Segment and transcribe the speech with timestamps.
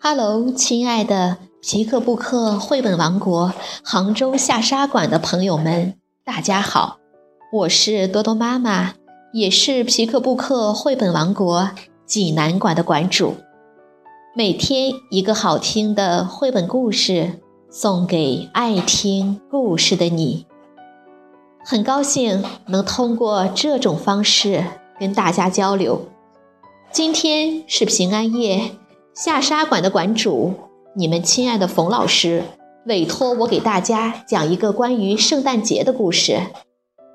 [0.00, 5.94] Hello，亲爱的皮克布克绘本王国杭州下沙馆的朋友们，
[6.24, 6.98] 大家好，
[7.52, 8.94] 我是多多妈妈，
[9.32, 11.70] 也是皮克布克绘本王国
[12.04, 13.36] 济南馆的馆主。
[14.34, 17.40] 每天一个好听的绘本故事，
[17.70, 20.46] 送给爱听故事的你。
[21.64, 24.64] 很高兴能通过这种方式
[24.98, 26.08] 跟大家交流。
[26.92, 28.72] 今天是平安夜。
[29.14, 30.52] 下沙馆的馆主，
[30.94, 32.44] 你们亲爱的冯老师
[32.84, 36.42] 委托我给大家讲一个关于圣诞节的故事，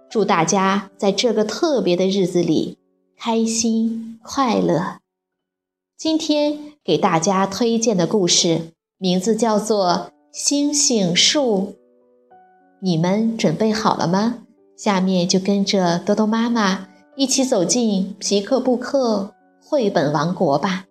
[0.10, 2.80] 祝大家在这个特别的日子里
[3.16, 4.98] 开心快乐。
[5.96, 9.88] 今天给大家推荐的故事名字叫做
[10.32, 11.58] 《星星树》，
[12.82, 14.40] 你们准备好了吗？
[14.76, 19.36] 下面就跟着多多妈妈一起走进皮克布克
[19.70, 20.86] 绘本王国吧。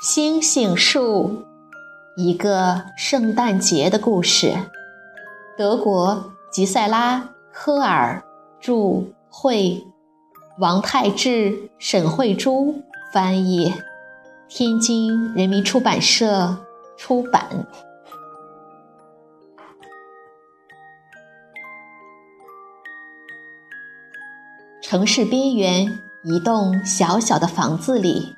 [0.00, 1.44] 星星树，
[2.16, 4.54] 一个圣诞节的故事。
[5.58, 7.18] 德国吉塞拉·
[7.52, 8.24] 科尔
[8.58, 9.86] 著，绘，
[10.58, 13.74] 王泰志、沈慧珠翻译，
[14.48, 16.56] 天津人民出版社
[16.96, 17.66] 出版。
[24.80, 28.34] 城市边缘，一栋小小的房子里。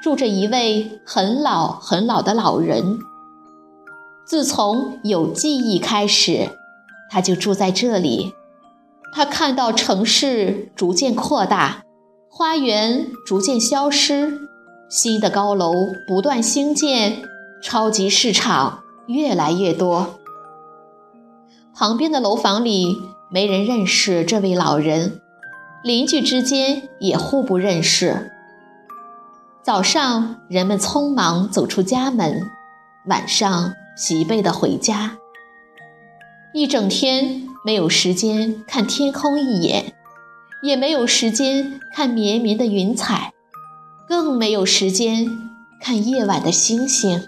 [0.00, 2.96] 住着一位很老很老的老人。
[4.24, 6.50] 自从有记忆开始，
[7.10, 8.32] 他就住在这里。
[9.16, 11.84] 他看到城市逐渐扩大，
[12.28, 14.42] 花园逐渐消失，
[14.90, 15.72] 新的高楼
[16.06, 17.22] 不断兴建，
[17.62, 20.18] 超级市场越来越多。
[21.74, 22.94] 旁边的楼房里
[23.30, 25.22] 没人认识这位老人，
[25.82, 28.30] 邻居之间也互不认识。
[29.62, 32.50] 早上，人们匆忙走出家门，
[33.06, 35.16] 晚上疲惫地回家。
[36.52, 39.92] 一整天没有时间看天空一眼，
[40.62, 43.32] 也没有时间看绵绵的云彩，
[44.08, 45.26] 更没有时间
[45.82, 47.26] 看夜晚的星星。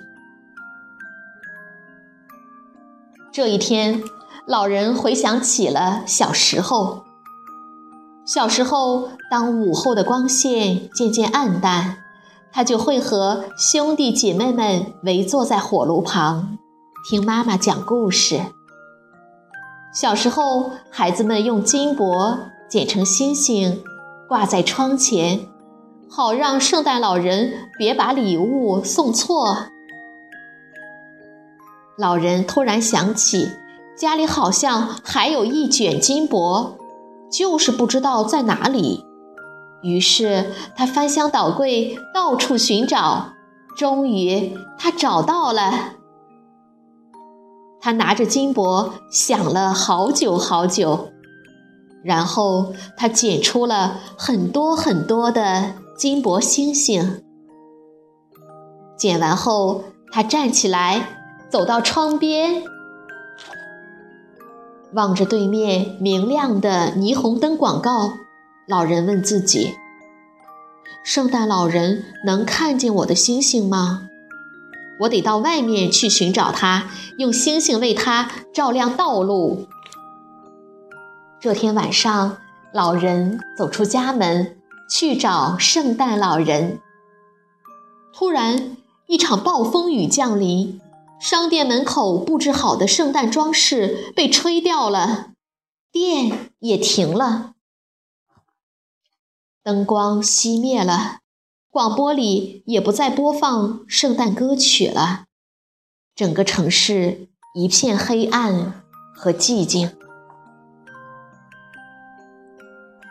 [3.32, 4.00] 这一天，
[4.46, 7.02] 老人回想起了小时候。
[8.24, 11.96] 小时候，当午后的光线渐渐暗淡。
[12.52, 16.58] 他就会和兄弟姐妹们围坐在火炉旁，
[17.10, 18.40] 听妈妈讲故事。
[19.92, 22.38] 小时候，孩子们用金箔
[22.68, 23.82] 剪成星星，
[24.28, 25.40] 挂在窗前，
[26.08, 29.66] 好让圣诞老人别把礼物送错。
[31.96, 33.48] 老人突然想起，
[33.96, 36.76] 家里好像还有一卷金箔，
[37.32, 39.04] 就是不知道在哪里。
[39.82, 43.32] 于是他翻箱倒柜，到处寻找，
[43.76, 45.97] 终于他找到了。
[47.88, 51.08] 他拿着金箔想了好久好久，
[52.04, 57.22] 然后他剪出了很多很多的金箔星星。
[58.98, 61.16] 剪完后，他站起来，
[61.48, 62.62] 走到窗边，
[64.92, 68.12] 望着对面明亮的霓虹灯广告。
[68.66, 69.74] 老人问自己
[71.02, 74.10] ：“圣诞老人能看见我的星星吗？
[75.00, 79.66] 我得到外面去寻找他，用星星为他照亮道路。”
[81.40, 82.38] 这天晚上，
[82.72, 84.58] 老人走出家门
[84.90, 86.80] 去找圣诞老人。
[88.12, 88.76] 突然，
[89.06, 90.80] 一场暴风雨降临，
[91.20, 95.30] 商店门口布置好的圣诞装饰被吹掉了，
[95.92, 97.52] 电也停了。
[99.62, 101.18] 灯光熄灭了，
[101.70, 105.26] 广播里也不再播放圣诞歌曲了，
[106.14, 108.82] 整个城市一片黑暗
[109.14, 109.90] 和寂静。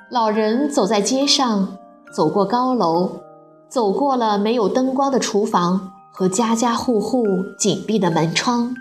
[0.09, 1.77] 老人走在街上，
[2.11, 3.21] 走过高楼，
[3.69, 7.27] 走过了没有灯光的厨房和家家户户
[7.59, 8.73] 紧闭的门窗，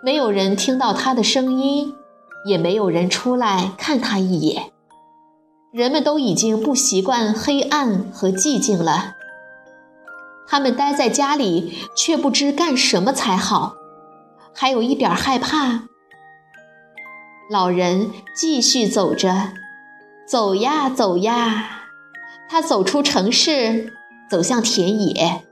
[0.00, 1.92] 没有人听到他的声音，
[2.46, 4.70] 也没有人出来看他一眼。
[5.76, 9.16] 人们都已经不习惯黑暗和寂静了，
[10.48, 13.76] 他们待在家里却不知干什么才好，
[14.54, 15.82] 还有一点害怕。
[17.50, 19.52] 老人继续走着，
[20.26, 21.68] 走呀走呀，
[22.48, 23.92] 他走出城市，
[24.30, 25.42] 走向田野，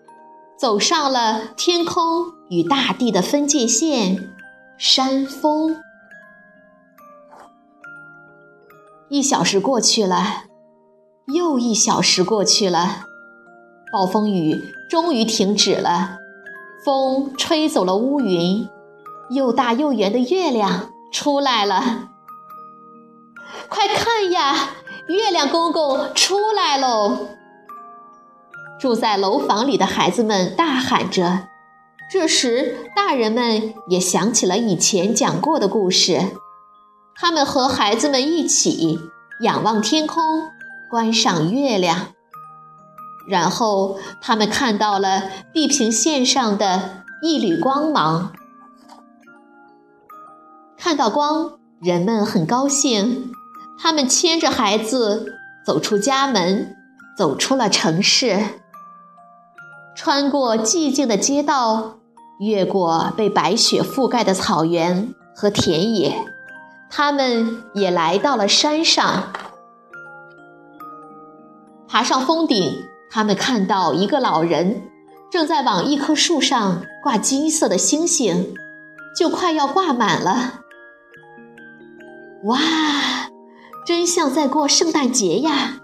[0.58, 4.32] 走上了天空与大地的分界线——
[4.78, 5.76] 山峰。
[9.08, 10.44] 一小时过去了，
[11.26, 13.04] 又一小时过去了，
[13.92, 16.18] 暴风雨终于停止了，
[16.84, 18.68] 风吹走了乌云，
[19.30, 22.10] 又大又圆的月亮出来了。
[23.68, 24.70] 快看呀！
[25.06, 27.28] 月亮公公出来喽！
[28.80, 31.48] 住在楼房里的孩子们大喊着。
[32.10, 36.36] 这时，大人们也想起了以前讲过的故事，
[37.16, 38.98] 他们和孩子们一起
[39.40, 40.22] 仰望天空，
[40.90, 42.08] 观赏月亮。
[43.26, 45.22] 然后，他们看到了
[45.52, 48.32] 地平线上的一缕光芒。
[50.76, 53.32] 看到光，人们很高兴。
[53.80, 55.34] 他们牵着孩子
[55.64, 56.76] 走出家门，
[57.16, 58.40] 走出了城市，
[59.96, 61.96] 穿过寂静的街道，
[62.40, 66.24] 越过被白雪覆盖的草原和田野，
[66.96, 69.32] 他们也来到了山上。
[71.88, 74.82] 爬上峰顶，他们看到一个老人
[75.28, 78.54] 正在往一棵树上挂金色的星星，
[79.18, 80.60] 就快要挂满了。
[82.44, 82.60] 哇！
[83.84, 85.80] 真像在过圣诞节呀！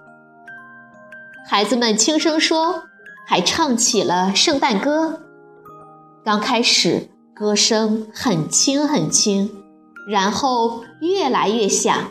[1.49, 2.85] 孩子们轻声说，
[3.27, 5.23] 还唱起了圣诞歌。
[6.25, 9.60] 刚开始，歌声很轻很轻，
[10.11, 12.09] 然后越来越响，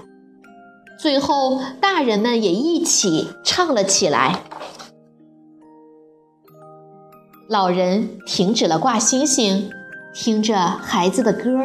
[0.98, 4.42] 最后大人们也一起唱了起来。
[7.50, 9.69] 老人停止了挂星星，
[10.13, 11.60] 听着孩子的歌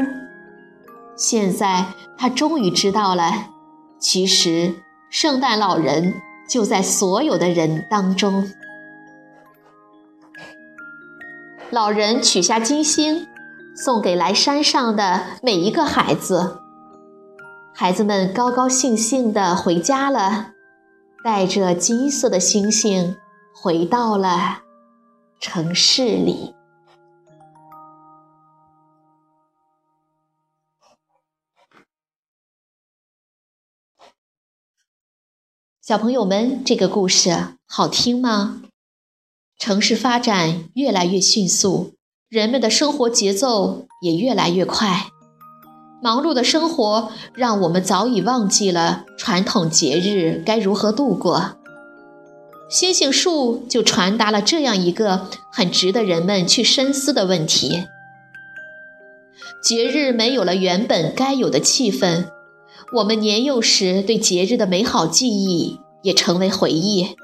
[1.14, 1.86] 现在
[2.18, 3.50] 他终于知道了。
[4.00, 4.74] 其实，
[5.08, 6.14] 圣诞老人
[6.50, 8.50] 就在所有的人当中。
[11.70, 13.28] 老人取下金星，
[13.74, 16.60] 送给来山上的每一个孩子。
[17.74, 20.52] 孩子们高高兴兴地回家了，
[21.24, 23.16] 带着金色的星星
[23.52, 24.62] 回到了
[25.40, 26.54] 城市里。
[35.82, 38.62] 小朋友们，这个故事好听吗？
[39.58, 41.94] 城市发展越来越迅速，
[42.34, 45.06] 人们的生活节奏也越来越快。
[46.02, 51.52] 忙碌的生活让我们早已忘记了传统节日该如何度过。
[52.68, 57.84] 星星树就传达了这样一个很值得人们去深思的问题：
[59.62, 62.24] 节日没有了原本该有的气氛。
[62.96, 67.14] 我们年幼时对节日的美好记忆也成为回忆，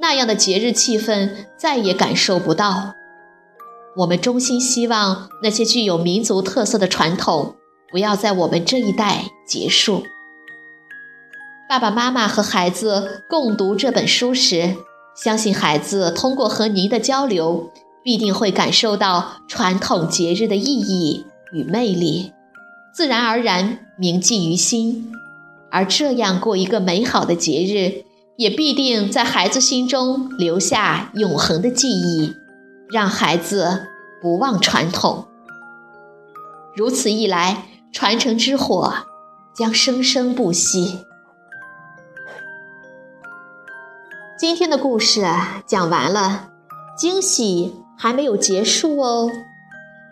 [0.00, 2.94] 那样的节日气氛再也感受不到。
[3.94, 7.56] 我们衷心希望那些具有民族特色的传统
[7.90, 10.04] 不要在我们这一代结束。
[11.68, 14.76] 爸爸妈妈和孩子共读这本书时，
[15.14, 17.70] 相信孩子通过和您的交流，
[18.02, 22.32] 必定会感受到传统节日的意义与魅力。
[22.94, 25.12] 自然而然铭记于心，
[25.70, 28.04] 而这样过一个美好的节日，
[28.36, 32.34] 也必定在孩子心中留下永恒的记忆，
[32.90, 33.86] 让孩子
[34.20, 35.26] 不忘传统。
[36.74, 38.92] 如此一来，传承之火
[39.54, 41.04] 将生生不息。
[44.38, 45.24] 今天的故事
[45.66, 46.48] 讲完了，
[46.98, 49.30] 惊喜还没有结束哦。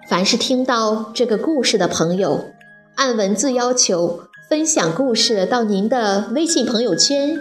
[0.08, 2.50] 凡是听到这个故事的朋友，
[2.96, 7.38] 按文字要求分享故事到您的微信朋友圈，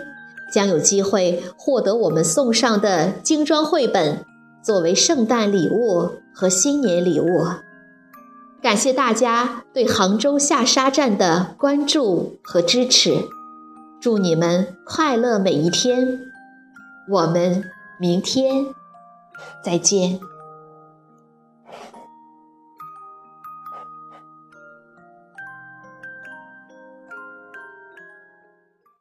[0.51, 4.23] 将有机会获得我们送上的精装绘本，
[4.61, 7.47] 作为圣诞礼物和新年礼物。
[8.61, 13.15] 感谢大家对杭州下沙站的关注和支持，
[14.01, 16.19] 祝你们快乐每一天。
[17.09, 17.63] 我们
[17.99, 18.65] 明天
[19.63, 20.19] 再见。